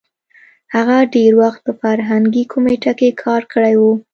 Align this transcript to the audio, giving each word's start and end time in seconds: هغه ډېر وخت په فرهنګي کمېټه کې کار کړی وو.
هغه 0.73 0.97
ډېر 1.15 1.31
وخت 1.41 1.59
په 1.65 1.71
فرهنګي 1.81 2.43
کمېټه 2.53 2.91
کې 2.99 3.09
کار 3.23 3.41
کړی 3.53 3.75
وو. 3.81 3.93